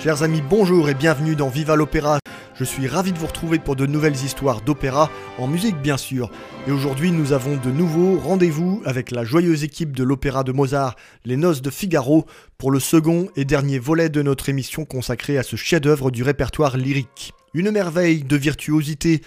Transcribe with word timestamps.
Chers 0.00 0.24
amis, 0.24 0.42
bonjour 0.42 0.88
et 0.88 0.94
bienvenue 0.94 1.36
dans 1.36 1.48
Viva 1.48 1.76
l'Opéra. 1.76 2.18
Je 2.58 2.64
suis 2.64 2.88
ravi 2.88 3.12
de 3.12 3.18
vous 3.18 3.28
retrouver 3.28 3.60
pour 3.60 3.76
de 3.76 3.86
nouvelles 3.86 4.16
histoires 4.16 4.62
d'opéra, 4.62 5.12
en 5.38 5.46
musique 5.46 5.80
bien 5.80 5.96
sûr. 5.96 6.28
Et 6.66 6.72
aujourd'hui, 6.72 7.12
nous 7.12 7.32
avons 7.32 7.56
de 7.56 7.70
nouveau 7.70 8.18
rendez-vous 8.18 8.82
avec 8.84 9.12
la 9.12 9.22
joyeuse 9.22 9.62
équipe 9.62 9.94
de 9.94 10.02
l'Opéra 10.02 10.42
de 10.42 10.50
Mozart, 10.50 10.96
Les 11.24 11.36
Noces 11.36 11.62
de 11.62 11.70
Figaro, 11.70 12.26
pour 12.58 12.72
le 12.72 12.80
second 12.80 13.28
et 13.36 13.44
dernier 13.44 13.78
volet 13.78 14.08
de 14.08 14.22
notre 14.22 14.48
émission 14.48 14.84
consacrée 14.84 15.38
à 15.38 15.44
ce 15.44 15.54
chef-d'œuvre 15.54 16.10
du 16.10 16.24
répertoire 16.24 16.76
lyrique. 16.76 17.32
Une 17.54 17.70
merveille 17.70 18.24
de 18.24 18.36
virtuosité, 18.36 19.22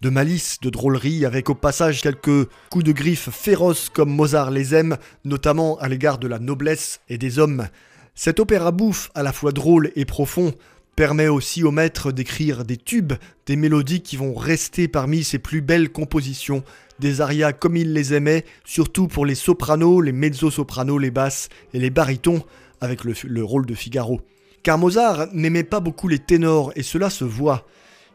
de 0.00 0.10
malice, 0.10 0.58
de 0.60 0.68
drôlerie, 0.68 1.24
avec 1.24 1.50
au 1.50 1.54
passage 1.54 2.02
quelques 2.02 2.48
coups 2.68 2.84
de 2.84 2.90
griffe 2.90 3.30
féroces 3.30 3.90
comme 3.90 4.10
Mozart 4.10 4.50
les 4.50 4.74
aime, 4.74 4.96
notamment 5.24 5.78
à 5.78 5.88
l'égard 5.88 6.18
de 6.18 6.26
la 6.26 6.40
noblesse 6.40 6.98
et 7.08 7.16
des 7.16 7.38
hommes. 7.38 7.68
Cet 8.16 8.40
opéra 8.40 8.72
bouffe, 8.72 9.10
à 9.14 9.22
la 9.22 9.32
fois 9.32 9.52
drôle 9.52 9.92
et 9.94 10.04
profond, 10.04 10.52
permet 10.96 11.28
aussi 11.28 11.64
au 11.64 11.70
maître 11.70 12.12
d'écrire 12.12 12.64
des 12.64 12.76
tubes, 12.76 13.14
des 13.46 13.56
mélodies 13.56 14.02
qui 14.02 14.16
vont 14.16 14.34
rester 14.34 14.88
parmi 14.88 15.24
ses 15.24 15.38
plus 15.38 15.62
belles 15.62 15.90
compositions, 15.90 16.62
des 16.98 17.20
arias 17.20 17.52
comme 17.52 17.76
il 17.76 17.92
les 17.92 18.14
aimait, 18.14 18.44
surtout 18.64 19.08
pour 19.08 19.26
les 19.26 19.34
sopranos, 19.34 20.00
les 20.00 20.12
mezzo-sopranos, 20.12 20.98
les 20.98 21.10
basses 21.10 21.48
et 21.74 21.78
les 21.78 21.90
barytons, 21.90 22.42
avec 22.80 23.04
le, 23.04 23.14
le 23.24 23.44
rôle 23.44 23.66
de 23.66 23.74
Figaro. 23.74 24.20
Car 24.62 24.78
Mozart 24.78 25.28
n'aimait 25.32 25.64
pas 25.64 25.80
beaucoup 25.80 26.08
les 26.08 26.18
ténors, 26.18 26.72
et 26.76 26.82
cela 26.82 27.10
se 27.10 27.24
voit. 27.24 27.66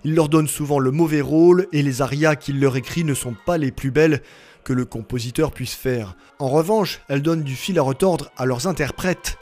Il 0.05 0.13
leur 0.13 0.29
donne 0.29 0.47
souvent 0.47 0.79
le 0.79 0.91
mauvais 0.91 1.21
rôle, 1.21 1.67
et 1.73 1.81
les 1.81 2.01
arias 2.01 2.35
qu'il 2.35 2.59
leur 2.59 2.77
écrit 2.77 3.03
ne 3.03 3.13
sont 3.13 3.35
pas 3.45 3.57
les 3.57 3.71
plus 3.71 3.91
belles 3.91 4.21
que 4.63 4.73
le 4.73 4.85
compositeur 4.85 5.51
puisse 5.51 5.73
faire. 5.73 6.15
En 6.39 6.49
revanche, 6.49 7.01
elles 7.07 7.21
donnent 7.21 7.43
du 7.43 7.55
fil 7.55 7.79
à 7.79 7.81
retordre 7.81 8.31
à 8.37 8.45
leurs 8.45 8.67
interprètes. 8.67 9.37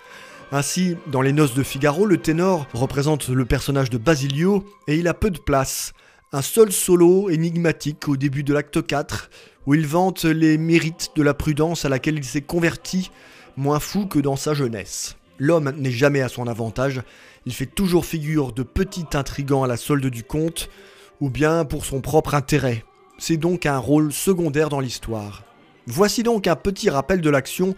Ainsi, 0.51 0.95
dans 1.07 1.21
Les 1.21 1.33
Noces 1.33 1.55
de 1.55 1.63
Figaro, 1.63 2.05
le 2.05 2.17
ténor 2.17 2.67
représente 2.73 3.29
le 3.29 3.45
personnage 3.45 3.89
de 3.89 3.97
Basilio 3.97 4.63
et 4.87 4.95
il 4.95 5.07
a 5.07 5.15
peu 5.15 5.31
de 5.31 5.39
place. 5.39 5.93
Un 6.31 6.43
seul 6.43 6.71
solo 6.71 7.29
énigmatique 7.29 8.07
au 8.07 8.15
début 8.15 8.43
de 8.43 8.53
l'acte 8.53 8.85
4, 8.85 9.29
où 9.65 9.73
il 9.73 9.87
vante 9.87 10.23
les 10.25 10.57
mérites 10.57 11.11
de 11.15 11.23
la 11.23 11.33
prudence 11.33 11.83
à 11.83 11.89
laquelle 11.89 12.17
il 12.17 12.23
s'est 12.23 12.41
converti, 12.41 13.09
moins 13.57 13.79
fou 13.79 14.05
que 14.05 14.19
dans 14.19 14.35
sa 14.35 14.53
jeunesse. 14.53 15.17
L'homme 15.39 15.73
n'est 15.77 15.91
jamais 15.91 16.21
à 16.21 16.29
son 16.29 16.47
avantage, 16.47 17.01
il 17.45 17.53
fait 17.53 17.65
toujours 17.65 18.05
figure 18.05 18.53
de 18.53 18.63
petit 18.63 19.05
intrigant 19.13 19.63
à 19.63 19.67
la 19.67 19.77
solde 19.77 20.05
du 20.05 20.23
comte, 20.23 20.69
ou 21.21 21.29
bien 21.29 21.65
pour 21.65 21.85
son 21.85 22.01
propre 22.01 22.35
intérêt. 22.35 22.85
C'est 23.17 23.37
donc 23.37 23.65
un 23.65 23.79
rôle 23.79 24.13
secondaire 24.13 24.69
dans 24.69 24.79
l'histoire. 24.79 25.43
Voici 25.87 26.23
donc 26.23 26.47
un 26.47 26.55
petit 26.55 26.89
rappel 26.89 27.21
de 27.21 27.29
l'action 27.29 27.75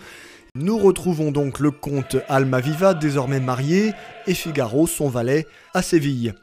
nous 0.58 0.78
retrouvons 0.78 1.32
donc 1.32 1.60
le 1.60 1.72
comte 1.72 2.18
Almaviva 2.28 2.94
désormais 2.94 3.40
marié 3.40 3.94
et 4.26 4.34
Figaro, 4.34 4.88
son 4.88 5.08
valet, 5.08 5.46
à 5.74 5.82
Séville. 5.82 6.34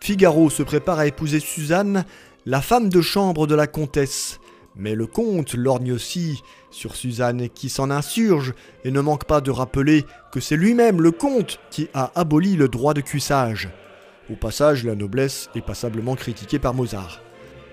Figaro 0.00 0.48
se 0.48 0.62
prépare 0.62 1.00
à 1.00 1.06
épouser 1.06 1.40
Suzanne, 1.40 2.04
la 2.46 2.60
femme 2.60 2.88
de 2.88 3.00
chambre 3.00 3.46
de 3.46 3.54
la 3.54 3.66
comtesse. 3.66 4.38
Mais 4.76 4.94
le 4.94 5.06
comte 5.06 5.54
lorgne 5.54 5.92
aussi 5.92 6.42
sur 6.70 6.94
Suzanne 6.94 7.48
qui 7.48 7.68
s'en 7.68 7.90
insurge 7.90 8.54
et 8.84 8.90
ne 8.90 9.00
manque 9.00 9.24
pas 9.24 9.40
de 9.40 9.50
rappeler 9.50 10.04
que 10.30 10.40
c'est 10.40 10.56
lui-même 10.56 11.00
le 11.00 11.10
comte 11.10 11.58
qui 11.70 11.88
a 11.94 12.12
aboli 12.14 12.54
le 12.54 12.68
droit 12.68 12.94
de 12.94 13.00
cuissage. 13.00 13.70
Au 14.30 14.36
passage, 14.36 14.84
la 14.84 14.94
noblesse 14.94 15.50
est 15.54 15.60
passablement 15.60 16.14
critiquée 16.14 16.58
par 16.58 16.74
Mozart. 16.74 17.20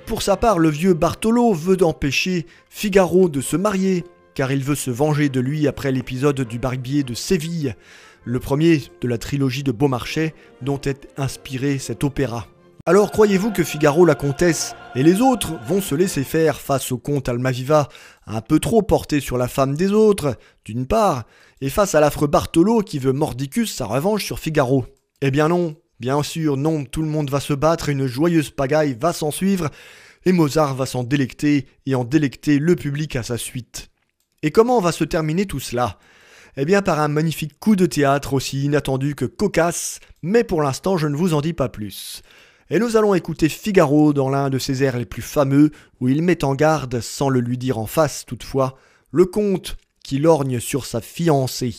Pour 0.05 0.21
sa 0.21 0.35
part, 0.35 0.57
le 0.57 0.69
vieux 0.69 0.93
Bartolo 0.93 1.53
veut 1.53 1.83
empêcher 1.83 2.45
Figaro 2.69 3.29
de 3.29 3.41
se 3.41 3.55
marier 3.55 4.03
car 4.33 4.51
il 4.51 4.63
veut 4.63 4.75
se 4.75 4.91
venger 4.91 5.29
de 5.29 5.39
lui 5.39 5.67
après 5.67 5.91
l'épisode 5.91 6.41
du 6.41 6.59
barbier 6.59 7.03
de 7.03 7.13
Séville, 7.13 7.75
le 8.23 8.39
premier 8.39 8.83
de 9.01 9.07
la 9.07 9.17
trilogie 9.17 9.63
de 9.63 9.71
Beaumarchais 9.71 10.33
dont 10.61 10.79
est 10.81 11.07
inspiré 11.17 11.79
cet 11.79 12.03
opéra. 12.03 12.47
Alors 12.87 13.11
croyez-vous 13.11 13.51
que 13.51 13.63
Figaro, 13.63 14.05
la 14.05 14.15
comtesse 14.15 14.75
et 14.95 15.03
les 15.03 15.21
autres 15.21 15.53
vont 15.67 15.81
se 15.81 15.93
laisser 15.93 16.23
faire 16.23 16.59
face 16.59 16.91
au 16.91 16.97
comte 16.97 17.29
Almaviva, 17.29 17.89
un 18.25 18.41
peu 18.41 18.59
trop 18.59 18.81
porté 18.81 19.19
sur 19.19 19.37
la 19.37 19.47
femme 19.47 19.75
des 19.75 19.91
autres, 19.91 20.35
d'une 20.65 20.87
part, 20.87 21.25
et 21.61 21.69
face 21.69 21.93
à 21.93 21.99
l'affreux 21.99 22.27
Bartolo 22.27 22.81
qui 22.81 22.97
veut 22.97 23.13
mordicus 23.13 23.71
sa 23.73 23.85
revanche 23.85 24.25
sur 24.25 24.39
Figaro? 24.39 24.85
Eh 25.21 25.29
bien 25.29 25.47
non, 25.47 25.75
bien 25.99 26.23
sûr, 26.23 26.57
non, 26.57 26.83
tout 26.83 27.03
le 27.03 27.07
monde 27.07 27.29
va 27.29 27.39
se 27.39 27.53
battre, 27.53 27.89
une 27.89 28.07
joyeuse 28.07 28.49
pagaille 28.49 28.97
va 28.99 29.13
s'en 29.13 29.29
suivre, 29.29 29.69
et 30.25 30.31
Mozart 30.31 30.73
va 30.73 30.87
s'en 30.87 31.03
délecter 31.03 31.67
et 31.85 31.93
en 31.93 32.03
délecter 32.03 32.57
le 32.57 32.75
public 32.75 33.15
à 33.15 33.21
sa 33.21 33.37
suite. 33.37 33.90
Et 34.43 34.49
comment 34.49 34.81
va 34.81 34.91
se 34.91 35.03
terminer 35.03 35.45
tout 35.45 35.59
cela? 35.59 35.99
Eh 36.57 36.65
bien 36.65 36.81
par 36.81 36.99
un 36.99 37.07
magnifique 37.07 37.59
coup 37.59 37.75
de 37.75 37.85
théâtre 37.85 38.33
aussi 38.33 38.63
inattendu 38.63 39.13
que 39.13 39.25
cocasse, 39.25 39.99
mais 40.23 40.43
pour 40.43 40.63
l'instant 40.63 40.97
je 40.97 41.07
ne 41.07 41.15
vous 41.15 41.33
en 41.33 41.41
dis 41.41 41.53
pas 41.53 41.69
plus. 41.69 42.23
Et 42.71 42.79
nous 42.79 42.97
allons 42.97 43.13
écouter 43.13 43.49
Figaro 43.49 44.13
dans 44.13 44.29
l'un 44.29 44.49
de 44.49 44.57
ses 44.57 44.83
airs 44.83 44.97
les 44.97 45.05
plus 45.05 45.21
fameux, 45.21 45.71
où 45.99 46.09
il 46.09 46.23
met 46.23 46.43
en 46.43 46.55
garde, 46.55 47.01
sans 47.01 47.29
le 47.29 47.39
lui 47.39 47.57
dire 47.57 47.77
en 47.77 47.85
face 47.85 48.25
toutefois, 48.25 48.77
le 49.11 49.25
comte 49.25 49.77
qui 50.03 50.17
lorgne 50.17 50.59
sur 50.59 50.85
sa 50.85 51.01
fiancée. 51.01 51.75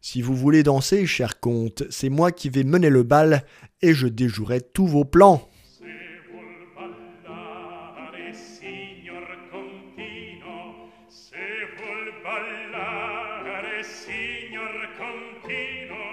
Si 0.00 0.22
vous 0.22 0.34
voulez 0.34 0.62
danser, 0.62 1.06
cher 1.06 1.38
comte, 1.40 1.82
c'est 1.90 2.10
moi 2.10 2.32
qui 2.32 2.48
vais 2.48 2.64
mener 2.64 2.90
le 2.90 3.02
bal, 3.02 3.44
et 3.82 3.92
je 3.92 4.06
déjouerai 4.06 4.60
tous 4.60 4.86
vos 4.86 5.04
plans. 5.04 5.48
ballare 12.24 13.84
signor 13.84 14.88
contino. 14.96 16.03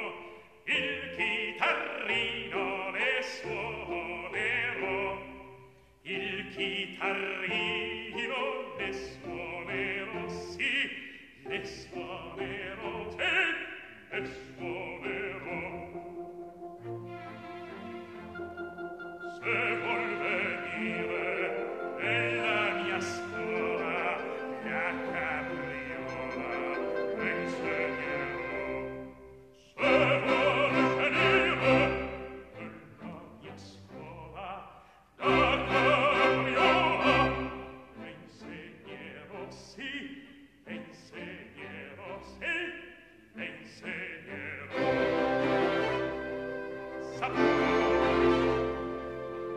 Sappiamo, 47.20 47.58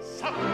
sappiamo. 0.00 0.53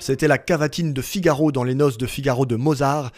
C'était 0.00 0.28
la 0.28 0.36
cavatine 0.36 0.92
de 0.92 1.00
Figaro 1.00 1.50
dans 1.50 1.64
les 1.64 1.74
noces 1.74 1.96
de 1.96 2.06
Figaro 2.06 2.44
de 2.44 2.56
Mozart. 2.56 3.10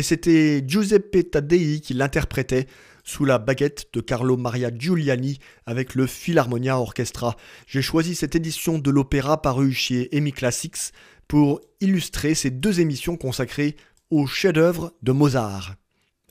Et 0.00 0.02
c'était 0.02 0.64
Giuseppe 0.66 1.30
Taddei 1.30 1.80
qui 1.80 1.94
l'interprétait 1.94 2.66
sous 3.04 3.24
la 3.24 3.38
baguette 3.38 3.86
de 3.92 4.00
Carlo 4.00 4.36
Maria 4.36 4.70
Giuliani 4.76 5.38
avec 5.66 5.94
le 5.94 6.08
Philharmonia 6.08 6.80
Orchestra. 6.80 7.36
J'ai 7.68 7.80
choisi 7.80 8.16
cette 8.16 8.34
édition 8.34 8.78
de 8.78 8.90
l'opéra 8.90 9.40
parue 9.40 9.72
chez 9.72 10.16
Emi 10.16 10.32
Classics 10.32 10.92
pour 11.28 11.60
illustrer 11.80 12.34
ces 12.34 12.50
deux 12.50 12.80
émissions 12.80 13.16
consacrées 13.16 13.76
au 14.10 14.26
chef-d'œuvre 14.26 14.92
de 15.02 15.12
Mozart. 15.12 15.74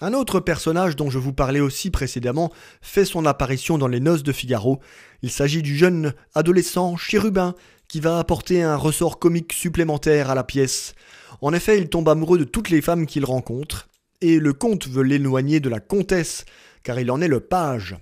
Un 0.02 0.14
autre 0.14 0.42
personnage 0.42 0.96
dont 0.96 1.10
je 1.10 1.20
vous 1.20 1.34
parlais 1.34 1.62
aussi 1.62 1.90
précédemment 1.90 2.52
fait 2.82 3.06
son 3.06 3.26
apparition 3.26 3.78
dans 3.78 3.88
les 3.88 4.02
noces 4.02 4.24
de 4.24 4.34
Figaro. 4.34 4.82
Il 5.22 5.32
s'agit 5.32 5.62
du 5.62 5.78
jeune 5.78 6.14
adolescent 6.34 6.98
Chérubin 6.98 7.56
qui 7.88 8.02
va 8.02 8.20
apporter 8.20 8.62
un 8.62 8.76
ressort 8.76 9.20
comique 9.20 9.54
supplémentaire 9.54 10.30
à 10.30 10.36
la 10.36 10.44
pièce. 10.44 10.96
En 11.42 11.54
effet, 11.54 11.78
il 11.78 11.88
tombe 11.88 12.10
amoureux 12.10 12.38
de 12.38 12.44
toutes 12.44 12.70
les 12.70 12.82
femmes 12.82 13.06
qu'il 13.06 13.24
rencontre, 13.24 13.88
et 14.22 14.40
le 14.40 14.54
comte 14.54 14.88
veut 14.88 15.04
l'éloigner 15.04 15.60
de 15.60 15.70
la 15.70 15.80
comtesse, 15.80 16.46
car 16.84 17.00
il 17.00 17.12
en 17.12 17.22
est 17.22 17.28
le 17.28 17.40
page. 17.40 17.96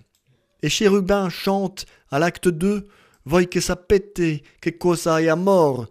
Et 0.64 0.70
Chérubin 0.70 1.30
chante 1.30 1.86
à 2.10 2.20
l'acte 2.20 2.48
2 2.48 2.88
Voi 3.26 3.48
che 3.48 3.62
sapete 3.62 4.42
che 4.60 4.78
cosa 4.78 5.22
è 5.22 5.28
amor 5.28 5.90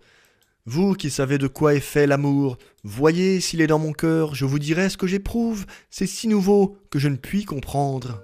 vous 0.65 0.95
qui 0.95 1.11
savez 1.11 1.39
de 1.39 1.49
quoi 1.49 1.75
est 1.75 1.81
fait 1.81 2.07
l'amour, 2.07 2.57
voyez 2.85 3.41
s'il 3.41 3.61
est 3.61 3.67
dans 3.67 3.81
mon 3.81 3.93
cœur, 3.93 4.35
je 4.37 4.45
vous 4.45 4.61
dirai 4.61 4.91
ce 4.91 4.97
que 4.97 5.09
j'éprouve, 5.09 5.67
c'est 5.91 6.07
si 6.07 6.29
nouveau 6.29 6.77
que 6.89 7.01
je 7.01 7.09
ne 7.09 7.17
puis 7.17 7.45
comprendre. 7.45 8.23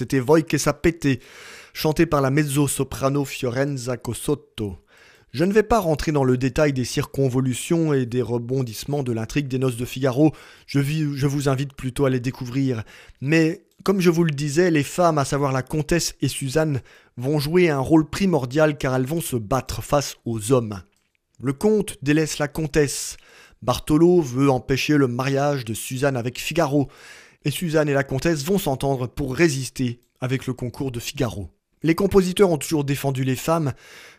C'était 0.00 0.18
Voi 0.18 0.40
sapete, 0.56 1.20
chanté 1.74 2.06
par 2.06 2.22
la 2.22 2.30
mezzo-soprano 2.30 3.26
Fiorenza 3.26 3.98
Cosotto. 3.98 4.78
Je 5.30 5.44
ne 5.44 5.52
vais 5.52 5.62
pas 5.62 5.78
rentrer 5.78 6.10
dans 6.10 6.24
le 6.24 6.38
détail 6.38 6.72
des 6.72 6.86
circonvolutions 6.86 7.92
et 7.92 8.06
des 8.06 8.22
rebondissements 8.22 9.02
de 9.02 9.12
l'intrigue 9.12 9.46
des 9.46 9.58
Noces 9.58 9.76
de 9.76 9.84
Figaro, 9.84 10.32
je, 10.66 10.80
je, 10.80 11.26
vous 11.26 11.50
invite 11.50 11.74
plutôt 11.74 12.06
à 12.06 12.10
les 12.10 12.18
découvrir. 12.18 12.82
Mais, 13.20 13.66
comme 13.84 14.00
je 14.00 14.08
vous 14.08 14.24
le 14.24 14.30
disais, 14.30 14.70
les 14.70 14.84
femmes, 14.84 15.18
à 15.18 15.26
savoir 15.26 15.52
la 15.52 15.62
comtesse 15.62 16.14
et 16.22 16.28
Suzanne, 16.28 16.80
vont 17.18 17.38
jouer 17.38 17.68
un 17.68 17.80
rôle 17.80 18.08
primordial 18.08 18.78
car 18.78 18.94
elles 18.96 19.04
vont 19.04 19.20
se 19.20 19.36
battre 19.36 19.84
face 19.84 20.16
aux 20.24 20.50
hommes. 20.50 20.80
Le 21.42 21.52
comte 21.52 21.98
délaisse 22.00 22.38
la 22.38 22.48
comtesse. 22.48 23.18
Bartolo 23.60 24.22
veut 24.22 24.48
empêcher 24.48 24.96
le 24.96 25.08
mariage 25.08 25.66
de 25.66 25.74
Suzanne 25.74 26.16
avec 26.16 26.40
Figaro 26.40 26.88
et 27.44 27.50
Suzanne 27.50 27.88
et 27.88 27.94
la 27.94 28.04
comtesse 28.04 28.44
vont 28.44 28.58
s'entendre 28.58 29.06
pour 29.06 29.34
résister 29.34 30.02
avec 30.20 30.46
le 30.46 30.52
concours 30.52 30.92
de 30.92 31.00
Figaro. 31.00 31.50
Les 31.82 31.94
compositeurs 31.94 32.50
ont 32.50 32.58
toujours 32.58 32.84
défendu 32.84 33.24
les 33.24 33.36
femmes, 33.36 33.72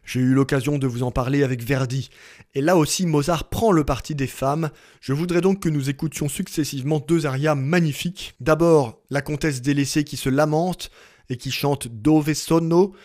j'ai 0.04 0.20
eu 0.20 0.34
l'occasion 0.34 0.80
de 0.80 0.88
vous 0.88 1.04
en 1.04 1.12
parler 1.12 1.44
avec 1.44 1.62
Verdi, 1.62 2.10
et 2.56 2.62
là 2.62 2.76
aussi 2.76 3.06
Mozart 3.06 3.50
prend 3.50 3.72
le 3.72 3.84
parti 3.84 4.16
des 4.16 4.26
femmes, 4.26 4.72
je 5.00 5.14
voudrais 5.14 5.42
donc 5.42 5.60
que 5.60 5.70
nous 5.70 5.88
écoutions 5.88 6.28
successivement 6.28 7.00
deux 7.00 7.28
arias 7.28 7.54
magnifiques. 7.54 8.34
D'abord 8.40 9.00
la 9.12 9.22
comtesse 9.22 9.62
délaissée 9.62 10.04
qui 10.04 10.18
se 10.18 10.30
lamente 10.30 10.90
et 11.30 11.38
qui 11.38 11.52
chante 11.52 11.88
Dove 11.88 12.34
sono, 12.34 12.96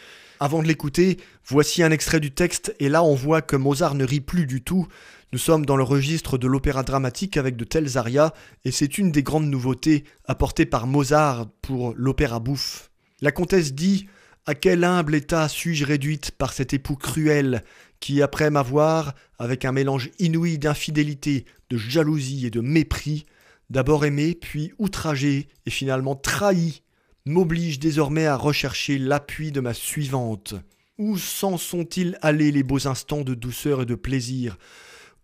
Avant 0.40 0.62
de 0.62 0.68
l'écouter, 0.68 1.18
voici 1.46 1.82
un 1.82 1.90
extrait 1.90 2.20
du 2.20 2.30
texte, 2.30 2.75
et 2.80 2.88
là 2.88 3.04
on 3.04 3.14
voit 3.14 3.42
que 3.42 3.56
Mozart 3.56 3.94
ne 3.94 4.06
rit 4.06 4.20
plus 4.20 4.46
du 4.46 4.62
tout. 4.62 4.87
Nous 5.33 5.38
sommes 5.40 5.66
dans 5.66 5.76
le 5.76 5.83
registre 5.83 6.38
de 6.38 6.47
l'opéra 6.47 6.85
dramatique 6.85 7.37
avec 7.37 7.56
de 7.56 7.64
tels 7.64 7.99
arias, 7.99 8.33
et 8.64 8.71
c'est 8.71 8.97
une 8.97 9.11
des 9.11 9.25
grandes 9.25 9.49
nouveautés 9.49 10.04
apportées 10.25 10.66
par 10.66 10.87
Mozart 10.87 11.49
pour 11.62 11.95
l'opéra 11.97 12.38
bouffe. 12.38 12.90
La 13.21 13.33
comtesse 13.33 13.75
dit 13.75 14.06
À 14.47 14.54
quel 14.54 14.85
humble 14.85 15.16
état 15.16 15.49
suis-je 15.49 15.85
réduite 15.85 16.30
par 16.30 16.52
cet 16.52 16.75
époux 16.75 16.95
cruel, 16.95 17.64
qui, 17.99 18.23
après 18.23 18.50
m'avoir, 18.50 19.14
avec 19.40 19.64
un 19.64 19.73
mélange 19.73 20.11
inouï 20.21 20.59
d'infidélité, 20.59 21.45
de 21.71 21.76
jalousie 21.76 22.47
et 22.47 22.50
de 22.50 22.61
mépris, 22.61 23.26
d'abord 23.68 24.04
aimé, 24.04 24.38
puis 24.40 24.73
outragé, 24.78 25.49
et 25.66 25.71
finalement 25.71 26.14
trahi, 26.14 26.83
m'oblige 27.25 27.80
désormais 27.80 28.26
à 28.26 28.37
rechercher 28.37 28.97
l'appui 28.99 29.50
de 29.50 29.61
ma 29.61 29.75
suivante. 29.75 30.54
Où 30.99 31.18
s'en 31.18 31.59
sont-ils 31.59 32.16
allés 32.23 32.52
les 32.52 32.62
beaux 32.62 32.87
instants 32.87 33.23
de 33.23 33.35
douceur 33.35 33.83
et 33.83 33.87
de 33.87 33.97
plaisir? 33.97 34.56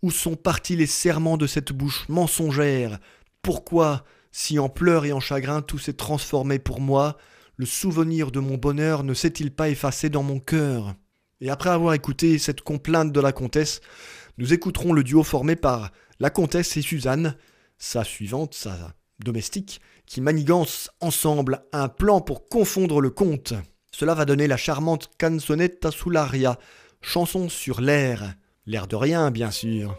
Où 0.03 0.11
sont 0.11 0.35
partis 0.35 0.75
les 0.75 0.87
serments 0.87 1.37
de 1.37 1.47
cette 1.47 1.73
bouche 1.73 2.09
mensongère? 2.09 2.99
Pourquoi, 3.41 4.03
si 4.33 4.59
en 4.59 4.69
pleurs 4.69 5.05
et 5.05 5.13
en 5.13 5.21
chagrin 5.21 5.63
tout 5.63 5.79
s'est 5.79 5.93
transformé 5.93 6.59
pour 6.59 6.81
moi, 6.81 7.17
le 7.57 7.67
souvenir 7.67 8.33
de 8.33 8.41
mon 8.41 8.57
bonheur 8.57 9.05
ne 9.05 9.15
s'est-il 9.15 9.55
pas 9.55 9.69
effacé 9.69 10.11
dans 10.11 10.25
mon 10.25 10.41
cœur? 10.41 10.95
Et 11.41 11.51
après 11.51 11.71
avoir 11.71 11.95
écouté 11.95 12.39
cette 12.39 12.63
complainte 12.63 13.13
de 13.13 13.21
la 13.21 13.31
comtesse, 13.31 13.81
nous 14.39 14.53
écouterons 14.53 14.93
le 14.93 15.05
duo 15.05 15.23
formé 15.23 15.55
par 15.55 15.93
la 16.19 16.31
comtesse 16.31 16.77
et 16.77 16.83
Suzanne, 16.83 17.37
sa 17.79 18.03
suivante, 18.03 18.55
sa 18.55 18.95
domestique, 19.21 19.81
qui 20.07 20.21
manigance 20.21 20.91
ensemble 21.01 21.65
un 21.73 21.89
plan 21.89 22.21
pour 22.21 22.49
confondre 22.49 23.01
le 23.01 23.11
comte. 23.11 23.55
Cela 23.93 24.15
va 24.15 24.25
donner 24.25 24.49
la 24.49 24.57
charmante 24.57 25.11
canzonetta 25.17 25.93
sull'aria, 25.93 26.59
chanson 27.03 27.49
sur 27.49 27.81
l'air. 27.81 28.35
L'air 28.65 28.87
de 28.87 28.95
rien, 28.95 29.33
bien 29.33 29.51
sûr. 29.51 29.97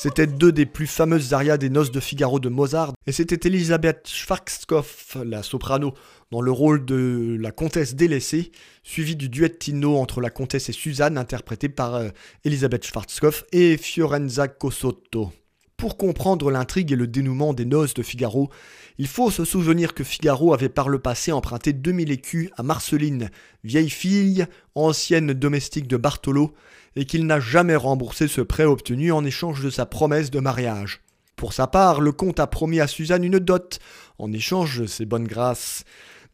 C'était 0.00 0.28
deux 0.28 0.52
des 0.52 0.64
plus 0.64 0.86
fameuses 0.86 1.32
arias 1.32 1.56
des 1.56 1.70
Noces 1.70 1.90
de 1.90 1.98
Figaro 1.98 2.38
de 2.38 2.48
Mozart, 2.48 2.92
et 3.08 3.10
c'était 3.10 3.48
Elisabeth 3.48 4.06
Schwarzkopf, 4.06 5.16
la 5.24 5.42
soprano, 5.42 5.92
dans 6.30 6.40
le 6.40 6.52
rôle 6.52 6.84
de 6.84 7.36
la 7.40 7.50
comtesse 7.50 7.96
délaissée, 7.96 8.52
suivi 8.84 9.16
du 9.16 9.28
duettino 9.28 9.96
entre 9.96 10.20
la 10.20 10.30
comtesse 10.30 10.68
et 10.68 10.72
Suzanne, 10.72 11.18
interprété 11.18 11.68
par 11.68 11.96
euh, 11.96 12.10
Elisabeth 12.44 12.86
Schwarzkopf 12.86 13.42
et 13.50 13.76
Fiorenza 13.76 14.46
Cosotto. 14.46 15.32
Pour 15.78 15.96
comprendre 15.96 16.50
l'intrigue 16.50 16.90
et 16.90 16.96
le 16.96 17.06
dénouement 17.06 17.54
des 17.54 17.64
noces 17.64 17.94
de 17.94 18.02
Figaro, 18.02 18.50
il 18.98 19.06
faut 19.06 19.30
se 19.30 19.44
souvenir 19.44 19.94
que 19.94 20.02
Figaro 20.02 20.52
avait 20.52 20.68
par 20.68 20.88
le 20.88 20.98
passé 20.98 21.30
emprunté 21.30 21.72
2000 21.72 22.10
écus 22.10 22.50
à 22.56 22.64
Marceline, 22.64 23.30
vieille 23.62 23.88
fille, 23.88 24.44
ancienne 24.74 25.32
domestique 25.32 25.86
de 25.86 25.96
Bartolo, 25.96 26.52
et 26.96 27.04
qu'il 27.04 27.26
n'a 27.26 27.38
jamais 27.38 27.76
remboursé 27.76 28.26
ce 28.26 28.40
prêt 28.40 28.64
obtenu 28.64 29.12
en 29.12 29.24
échange 29.24 29.62
de 29.62 29.70
sa 29.70 29.86
promesse 29.86 30.32
de 30.32 30.40
mariage. 30.40 31.00
Pour 31.36 31.52
sa 31.52 31.68
part, 31.68 32.00
le 32.00 32.10
comte 32.10 32.40
a 32.40 32.48
promis 32.48 32.80
à 32.80 32.88
Suzanne 32.88 33.22
une 33.22 33.38
dot, 33.38 33.78
en 34.18 34.32
échange 34.32 34.80
de 34.80 34.86
ses 34.86 35.06
bonnes 35.06 35.28
grâces, 35.28 35.84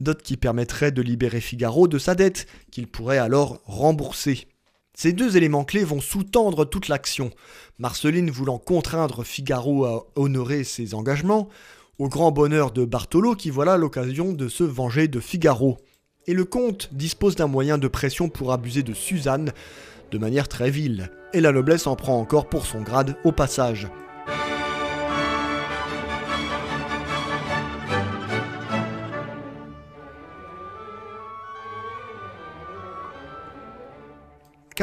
dot 0.00 0.22
qui 0.22 0.38
permettrait 0.38 0.90
de 0.90 1.02
libérer 1.02 1.42
Figaro 1.42 1.86
de 1.86 1.98
sa 1.98 2.14
dette, 2.14 2.46
qu'il 2.70 2.86
pourrait 2.86 3.18
alors 3.18 3.60
rembourser. 3.66 4.48
Ces 4.96 5.12
deux 5.12 5.36
éléments 5.36 5.64
clés 5.64 5.84
vont 5.84 6.00
sous-tendre 6.00 6.64
toute 6.64 6.86
l'action, 6.86 7.30
Marceline 7.78 8.30
voulant 8.30 8.58
contraindre 8.58 9.24
Figaro 9.24 9.84
à 9.84 10.06
honorer 10.14 10.62
ses 10.62 10.94
engagements, 10.94 11.48
au 11.98 12.08
grand 12.08 12.30
bonheur 12.30 12.70
de 12.70 12.84
Bartolo 12.84 13.34
qui 13.34 13.50
voilà 13.50 13.76
l'occasion 13.76 14.32
de 14.32 14.48
se 14.48 14.62
venger 14.62 15.08
de 15.08 15.18
Figaro. 15.18 15.78
Et 16.26 16.34
le 16.34 16.44
comte 16.44 16.90
dispose 16.92 17.34
d'un 17.34 17.48
moyen 17.48 17.76
de 17.76 17.88
pression 17.88 18.28
pour 18.28 18.52
abuser 18.52 18.82
de 18.84 18.94
Suzanne, 18.94 19.52
de 20.12 20.18
manière 20.18 20.48
très 20.48 20.70
vile, 20.70 21.10
et 21.32 21.40
la 21.40 21.50
noblesse 21.50 21.88
en 21.88 21.96
prend 21.96 22.18
encore 22.18 22.48
pour 22.48 22.64
son 22.64 22.82
grade 22.82 23.16
au 23.24 23.32
passage. 23.32 23.88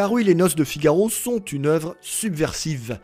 Car 0.01 0.11
oui, 0.11 0.23
les 0.23 0.33
noces 0.33 0.55
de 0.55 0.63
Figaro 0.63 1.11
sont 1.11 1.37
une 1.37 1.67
œuvre 1.67 1.95
subversive. 2.01 2.97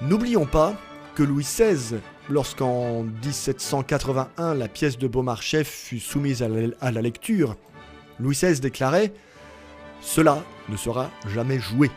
N'oublions 0.00 0.44
pas 0.44 0.74
que 1.14 1.22
Louis 1.22 1.44
XVI, 1.44 2.00
lorsqu'en 2.28 3.04
1781 3.04 4.54
la 4.56 4.66
pièce 4.66 4.98
de 4.98 5.06
Beaumarchais 5.06 5.62
fut 5.62 6.00
soumise 6.00 6.42
à 6.42 6.90
la 6.90 7.00
lecture, 7.00 7.54
Louis 8.18 8.34
XVI 8.34 8.58
déclarait 8.58 9.12
cela 10.00 10.42
ne 10.68 10.76
sera 10.76 11.12
jamais 11.32 11.60
joué. 11.60 11.92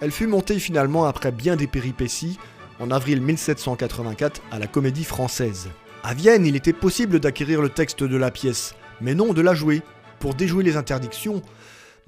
Elle 0.00 0.10
fut 0.10 0.26
montée 0.26 0.58
finalement 0.58 1.04
après 1.04 1.30
bien 1.30 1.54
des 1.54 1.68
péripéties 1.68 2.40
en 2.80 2.90
avril 2.90 3.20
1784 3.20 4.42
à 4.50 4.58
la 4.58 4.66
Comédie 4.66 5.04
Française. 5.04 5.68
À 6.02 6.12
Vienne, 6.12 6.44
il 6.44 6.56
était 6.56 6.72
possible 6.72 7.20
d'acquérir 7.20 7.62
le 7.62 7.68
texte 7.68 8.02
de 8.02 8.16
la 8.16 8.32
pièce, 8.32 8.74
mais 9.00 9.14
non 9.14 9.32
de 9.32 9.42
la 9.42 9.54
jouer. 9.54 9.80
Pour 10.18 10.34
déjouer 10.34 10.64
les 10.64 10.76
interdictions, 10.76 11.40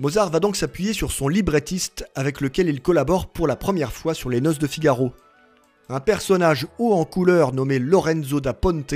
Mozart 0.01 0.31
va 0.31 0.39
donc 0.39 0.55
s'appuyer 0.55 0.93
sur 0.93 1.11
son 1.11 1.27
librettiste 1.27 2.09
avec 2.15 2.41
lequel 2.41 2.69
il 2.69 2.81
collabore 2.81 3.27
pour 3.27 3.49
la 3.49 3.57
première 3.57 3.93
fois 3.93 4.15
sur 4.15 4.31
les 4.31 4.41
Noces 4.41 4.61
de 4.61 4.69
Figaro. 4.69 5.13
Un 5.89 5.99
personnage 5.99 6.69
haut 6.79 6.93
en 6.93 7.05
couleur 7.05 7.53
nommé 7.53 7.81
Lorenzo 7.81 8.41
da 8.41 8.53
Ponte, 8.53 8.95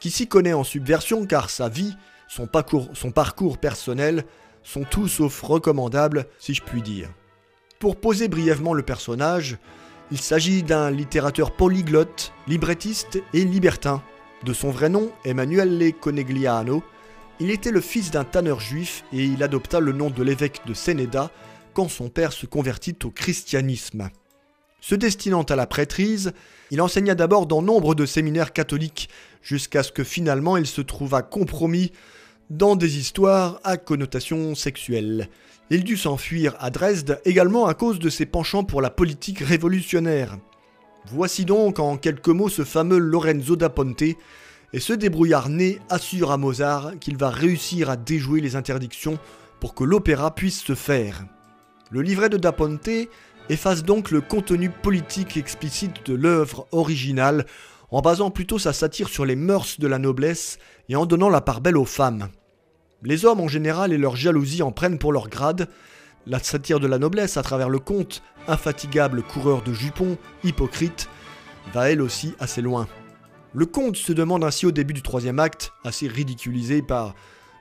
qui 0.00 0.10
s'y 0.10 0.28
connaît 0.28 0.52
en 0.52 0.64
subversion 0.64 1.24
car 1.24 1.48
sa 1.48 1.70
vie, 1.70 1.96
son 2.28 2.46
parcours, 2.46 2.90
son 2.92 3.10
parcours 3.10 3.56
personnel 3.56 4.26
sont 4.62 4.84
tout 4.84 5.08
sauf 5.08 5.40
recommandables, 5.40 6.26
si 6.38 6.52
je 6.52 6.62
puis 6.62 6.82
dire. 6.82 7.08
Pour 7.78 7.96
poser 7.96 8.28
brièvement 8.28 8.74
le 8.74 8.82
personnage, 8.82 9.56
il 10.10 10.20
s'agit 10.20 10.62
d'un 10.62 10.90
littérateur 10.90 11.52
polyglotte, 11.52 12.34
librettiste 12.46 13.22
et 13.32 13.46
libertin. 13.46 14.02
De 14.44 14.52
son 14.52 14.70
vrai 14.70 14.90
nom, 14.90 15.10
Emanuele 15.24 15.94
Conegliano, 15.94 16.82
il 17.40 17.50
était 17.50 17.70
le 17.70 17.80
fils 17.80 18.10
d'un 18.10 18.24
tanneur 18.24 18.60
juif 18.60 19.04
et 19.12 19.24
il 19.24 19.42
adopta 19.42 19.80
le 19.80 19.92
nom 19.92 20.10
de 20.10 20.22
l'évêque 20.22 20.60
de 20.66 20.74
Sénéda 20.74 21.30
quand 21.72 21.88
son 21.88 22.08
père 22.08 22.32
se 22.32 22.46
convertit 22.46 22.96
au 23.04 23.10
christianisme. 23.10 24.10
Se 24.80 24.94
destinant 24.94 25.42
à 25.42 25.56
la 25.56 25.66
prêtrise, 25.66 26.32
il 26.70 26.80
enseigna 26.80 27.14
d'abord 27.14 27.46
dans 27.46 27.62
nombre 27.62 27.94
de 27.94 28.06
séminaires 28.06 28.52
catholiques 28.52 29.08
jusqu'à 29.42 29.82
ce 29.82 29.92
que 29.92 30.04
finalement 30.04 30.56
il 30.56 30.66
se 30.66 30.80
trouva 30.80 31.22
compromis 31.22 31.92
dans 32.50 32.76
des 32.76 32.98
histoires 32.98 33.60
à 33.64 33.76
connotation 33.76 34.54
sexuelle. 34.54 35.28
Il 35.70 35.84
dut 35.84 35.96
s'enfuir 35.96 36.56
à 36.60 36.70
Dresde 36.70 37.20
également 37.24 37.66
à 37.66 37.74
cause 37.74 37.98
de 37.98 38.08
ses 38.08 38.26
penchants 38.26 38.64
pour 38.64 38.80
la 38.80 38.90
politique 38.90 39.40
révolutionnaire. 39.40 40.38
Voici 41.06 41.44
donc 41.44 41.78
en 41.78 41.96
quelques 41.96 42.28
mots 42.28 42.48
ce 42.48 42.64
fameux 42.64 42.98
Lorenzo 42.98 43.56
da 43.56 43.68
Ponte, 43.68 44.02
et 44.72 44.80
ce 44.80 44.92
débrouillard 44.92 45.48
né 45.48 45.80
assure 45.88 46.30
à 46.30 46.36
Mozart 46.36 46.98
qu'il 47.00 47.16
va 47.16 47.30
réussir 47.30 47.90
à 47.90 47.96
déjouer 47.96 48.40
les 48.40 48.56
interdictions 48.56 49.18
pour 49.60 49.74
que 49.74 49.84
l'opéra 49.84 50.34
puisse 50.34 50.62
se 50.62 50.74
faire. 50.74 51.24
Le 51.90 52.02
livret 52.02 52.28
de 52.28 52.36
Da 52.36 52.52
Ponte 52.52 52.88
efface 53.48 53.82
donc 53.82 54.10
le 54.10 54.20
contenu 54.20 54.68
politique 54.68 55.36
explicite 55.36 56.06
de 56.06 56.14
l'œuvre 56.14 56.66
originale 56.70 57.46
en 57.90 58.02
basant 58.02 58.30
plutôt 58.30 58.58
sa 58.58 58.74
satire 58.74 59.08
sur 59.08 59.24
les 59.24 59.36
mœurs 59.36 59.80
de 59.80 59.86
la 59.86 59.98
noblesse 59.98 60.58
et 60.90 60.96
en 60.96 61.06
donnant 61.06 61.30
la 61.30 61.40
part 61.40 61.62
belle 61.62 61.78
aux 61.78 61.86
femmes. 61.86 62.28
Les 63.02 63.24
hommes 63.24 63.40
en 63.40 63.48
général 63.48 63.92
et 63.92 63.98
leur 63.98 64.16
jalousie 64.16 64.62
en 64.62 64.72
prennent 64.72 64.98
pour 64.98 65.12
leur 65.12 65.28
grade, 65.28 65.68
la 66.26 66.40
satire 66.40 66.80
de 66.80 66.86
la 66.86 66.98
noblesse 66.98 67.38
à 67.38 67.42
travers 67.42 67.70
le 67.70 67.78
conte, 67.78 68.22
infatigable 68.46 69.22
coureur 69.22 69.62
de 69.62 69.72
jupons, 69.72 70.18
hypocrite, 70.44 71.08
va 71.72 71.90
elle 71.90 72.02
aussi 72.02 72.34
assez 72.38 72.60
loin. 72.60 72.86
Le 73.54 73.64
comte 73.64 73.96
se 73.96 74.12
demande 74.12 74.44
ainsi 74.44 74.66
au 74.66 74.72
début 74.72 74.92
du 74.92 75.02
troisième 75.02 75.38
acte, 75.38 75.72
assez 75.82 76.06
ridiculisé 76.06 76.82
par 76.82 77.14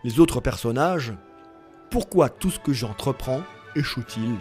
les 0.03 0.19
autres 0.19 0.41
personnages, 0.41 1.13
pourquoi 1.89 2.29
tout 2.29 2.51
ce 2.51 2.59
que 2.59 2.73
j'entreprends 2.73 3.41
échoue-t-il? 3.75 4.35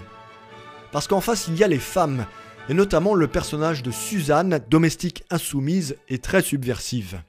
Parce 0.90 1.06
qu'en 1.06 1.20
face 1.20 1.46
il 1.46 1.56
y 1.56 1.62
a 1.62 1.68
les 1.68 1.78
femmes, 1.78 2.26
et 2.68 2.74
notamment 2.74 3.14
le 3.14 3.28
personnage 3.28 3.84
de 3.84 3.92
Suzanne, 3.92 4.60
domestique 4.68 5.24
insoumise 5.30 5.96
et 6.08 6.18
très 6.18 6.42
subversive. 6.42 7.20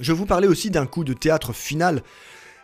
Je 0.00 0.14
vous 0.14 0.24
parlais 0.24 0.48
aussi 0.48 0.70
d'un 0.70 0.86
coup 0.86 1.04
de 1.04 1.12
théâtre 1.12 1.52
final. 1.52 2.02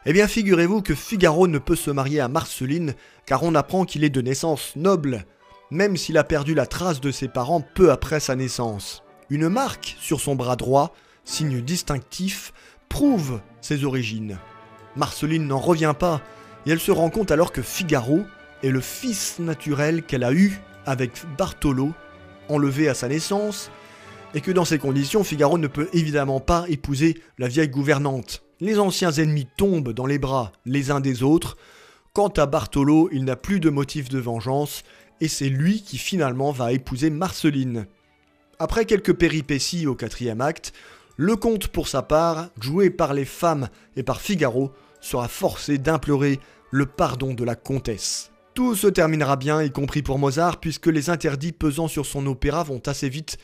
Eh 0.07 0.15
bien 0.15 0.27
figurez-vous 0.27 0.81
que 0.81 0.95
Figaro 0.95 1.47
ne 1.47 1.59
peut 1.59 1.77
se 1.77 1.91
marier 1.91 2.21
à 2.21 2.29
Marceline 2.29 2.95
car 3.27 3.43
on 3.43 3.55
apprend 3.55 3.85
qu'il 3.85 4.05
est 4.05 4.11
de 4.11 4.23
naissance 4.23 4.73
noble, 4.77 5.27
même 5.71 5.99
s'il 5.99 6.17
a 6.17 6.25
perdu 6.25 6.55
la 6.55 6.67
trace 6.67 7.01
de 7.01 7.11
ses 7.11 7.29
parents 7.29 7.61
peu 7.61 7.91
après 7.91 8.21
sa 8.21 8.35
naissance. 8.35 9.02
Une 9.33 9.49
marque 9.49 9.97
sur 9.99 10.21
son 10.21 10.35
bras 10.35 10.57
droit, 10.57 10.95
signe 11.25 11.63
distinctif, 11.63 12.53
prouve 12.91 13.41
ses 13.63 13.85
origines. 13.85 14.39
Marceline 14.95 15.47
n'en 15.47 15.59
revient 15.59 15.95
pas, 15.99 16.21
et 16.67 16.71
elle 16.71 16.79
se 16.79 16.91
rend 16.91 17.09
compte 17.09 17.31
alors 17.31 17.51
que 17.51 17.63
Figaro 17.63 18.25
est 18.63 18.69
le 18.69 18.83
fils 18.83 19.39
naturel 19.39 20.03
qu'elle 20.03 20.25
a 20.25 20.35
eu 20.35 20.61
avec 20.85 21.13
Bartolo, 21.39 21.95
enlevé 22.51 22.91
à 22.91 22.95
sa 22.95 23.09
naissance, 23.09 23.71
et 24.35 24.43
que 24.43 24.51
dans 24.51 24.67
ces 24.67 24.79
conditions, 24.79 25.25
Figaro 25.25 25.57
ne 25.57 25.67
peut 25.67 25.89
évidemment 25.95 26.41
pas 26.41 26.67
épouser 26.69 27.19
la 27.39 27.49
vieille 27.49 27.71
gouvernante. 27.71 28.43
Les 28.61 28.79
anciens 28.79 29.13
ennemis 29.13 29.49
tombent 29.57 29.95
dans 29.95 30.05
les 30.05 30.19
bras 30.19 30.53
les 30.67 30.91
uns 30.91 31.01
des 31.01 31.23
autres. 31.23 31.57
Quant 32.13 32.29
à 32.29 32.45
Bartolo, 32.45 33.09
il 33.13 33.25
n'a 33.25 33.37
plus 33.37 33.61
de 33.61 33.71
motif 33.71 34.11
de 34.11 34.19
vengeance, 34.19 34.83
et 35.23 35.29
c'est 35.29 35.49
lui 35.49 35.83
qui 35.83 35.97
finalement 35.97 36.53
va 36.53 36.75
épouser 36.75 37.09
Marceline. 37.09 37.87
Après 38.63 38.85
quelques 38.85 39.15
péripéties 39.15 39.89
au 39.89 39.97
quatrième 39.97 40.41
acte, 40.41 40.73
le 41.17 41.35
comte 41.35 41.67
pour 41.67 41.89
sa 41.89 42.01
part, 42.01 42.51
joué 42.61 42.91
par 42.91 43.13
les 43.13 43.25
femmes 43.25 43.69
et 43.97 44.05
par 44.05 44.21
Figaro, 44.21 44.71
sera 45.01 45.27
forcé 45.27 45.79
d'implorer 45.79 46.39
le 46.71 46.87
pardon 46.87 47.35
de 47.35 47.43
la 47.43 47.57
comtesse. 47.57 48.31
Tout 48.55 48.77
se 48.77 48.87
terminera 48.87 49.35
bien, 49.35 49.65
y 49.65 49.73
compris 49.73 50.03
pour 50.03 50.21
Mozart, 50.21 50.61
puisque 50.61 50.87
les 50.87 51.11
interdits 51.11 51.51
pesant 51.51 51.89
sur 51.89 52.07
son 52.07 52.25
opéra 52.29 52.63
vont 52.63 52.81
assez 52.87 53.09
vite 53.09 53.37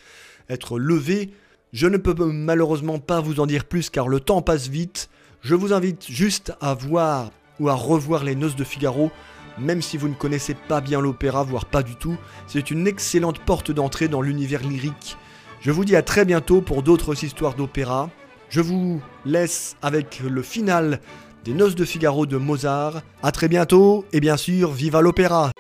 être 0.49 0.79
levés. 0.79 1.33
Je 1.73 1.89
ne 1.89 1.97
peux 1.97 2.15
malheureusement 2.25 3.01
pas 3.01 3.21
vous 3.21 3.41
en 3.41 3.47
dire 3.47 3.65
plus 3.65 3.91
car 3.91 4.07
le 4.07 4.21
temps 4.21 4.41
passe 4.41 4.69
vite. 4.69 5.11
Je 5.41 5.57
vous 5.57 5.73
invite 5.73 6.09
juste 6.09 6.53
à 6.61 6.75
voir 6.75 7.33
ou 7.59 7.69
à 7.69 7.75
revoir 7.75 8.23
les 8.23 8.37
noces 8.37 8.55
de 8.55 8.63
Figaro 8.63 9.11
même 9.61 9.83
si 9.83 9.97
vous 9.97 10.09
ne 10.09 10.15
connaissez 10.15 10.55
pas 10.55 10.81
bien 10.81 11.01
l'opéra, 11.01 11.43
voire 11.43 11.67
pas 11.67 11.83
du 11.83 11.97
tout, 11.97 12.17
c'est 12.47 12.71
une 12.71 12.87
excellente 12.87 13.39
porte 13.41 13.71
d'entrée 13.71 14.09
dans 14.09 14.23
l'univers 14.23 14.63
lyrique. 14.63 15.17
Je 15.61 15.71
vous 15.71 15.85
dis 15.85 15.97
à 15.97 16.03
très 16.03 16.25
bientôt 16.25 16.61
pour 16.61 16.83
d'autres 16.83 17.25
histoires 17.25 17.55
d'opéra. 17.55 18.11
Je 18.49 18.61
vous 18.61 19.03
laisse 19.25 19.77
avec 19.83 20.21
le 20.21 20.43
final 20.43 21.01
des 21.45 21.53
Noces 21.53 21.75
de 21.75 21.85
Figaro 21.85 22.27
de 22.27 22.37
Mozart. 22.37 23.03
A 23.23 23.33
très 23.33 23.49
bientôt 23.49 24.05
et 24.13 24.21
bien 24.21 24.37
sûr, 24.37 24.73
viva 24.73 25.01
l'opéra 25.01 25.51